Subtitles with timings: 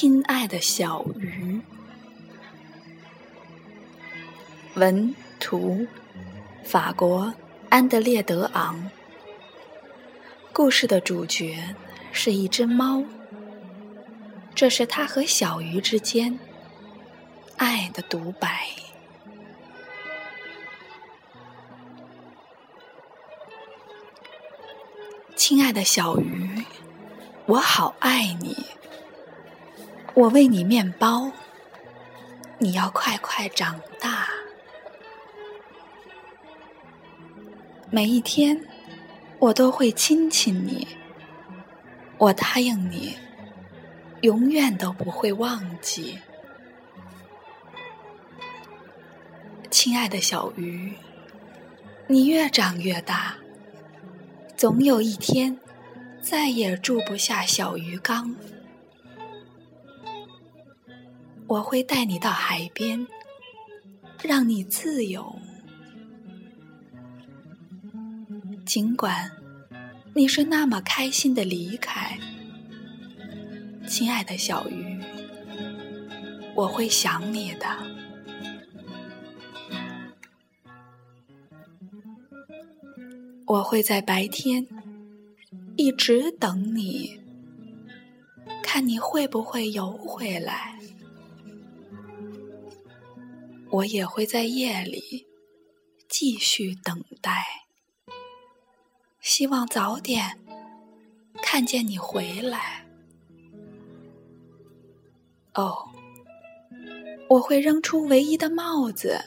[0.00, 1.60] 亲爱的小鱼，
[4.74, 5.88] 文图，
[6.62, 7.34] 法国
[7.68, 8.92] 安德烈德昂。
[10.52, 11.74] 故事的主角
[12.12, 13.02] 是一只猫，
[14.54, 16.38] 这是他和小鱼之间
[17.56, 18.68] 爱的独白。
[25.34, 26.62] 亲爱的小鱼，
[27.46, 28.54] 我好爱你。
[30.18, 31.30] 我喂你面包，
[32.58, 34.28] 你要快快长大。
[37.88, 38.60] 每一天，
[39.38, 40.88] 我都会亲亲你。
[42.16, 43.16] 我答应你，
[44.22, 46.18] 永远都不会忘记。
[49.70, 50.94] 亲爱的小鱼，
[52.08, 53.36] 你越长越大，
[54.56, 55.56] 总有一天
[56.20, 58.34] 再也住不下小鱼缸。
[61.48, 63.06] 我会带你到海边，
[64.22, 65.34] 让你自由。
[68.66, 69.32] 尽管
[70.14, 72.18] 你是那么开心的离开，
[73.88, 75.00] 亲爱的小鱼，
[76.54, 77.66] 我会想你的。
[83.46, 84.66] 我会在白天
[85.76, 87.18] 一直等你，
[88.62, 90.77] 看你会不会游回来。
[93.70, 95.26] 我也会在夜里
[96.08, 97.66] 继续等待，
[99.20, 100.38] 希望早点
[101.42, 102.86] 看见你回来。
[105.54, 105.90] 哦，
[107.28, 109.18] 我会扔出唯一的帽子，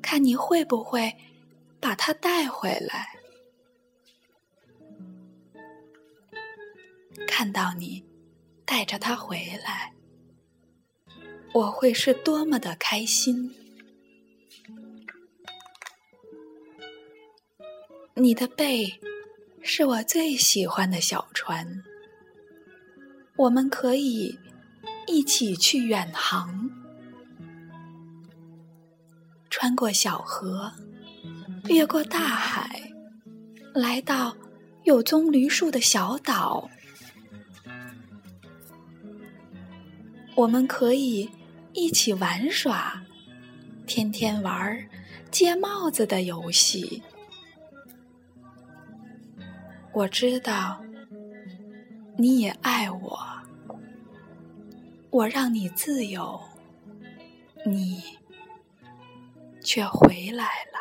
[0.00, 1.16] 看你会不会
[1.80, 3.08] 把它带回来。
[7.26, 8.04] 看到你
[8.64, 9.93] 带着它回来。
[11.54, 13.54] 我会是多么的开心！
[18.14, 18.92] 你的背
[19.62, 21.84] 是我最喜欢的小船，
[23.36, 24.36] 我们可以
[25.06, 26.68] 一起去远航，
[29.48, 30.72] 穿过小河，
[31.68, 32.92] 越过大海，
[33.72, 34.36] 来到
[34.82, 36.68] 有棕榈树的小岛，
[40.34, 41.30] 我们可以。
[41.74, 43.02] 一起玩耍，
[43.84, 44.88] 天天玩
[45.30, 47.02] 接帽子的游戏。
[49.92, 50.80] 我知道
[52.16, 53.18] 你也爱我，
[55.10, 56.40] 我让你自由，
[57.66, 58.00] 你
[59.60, 60.73] 却回来了。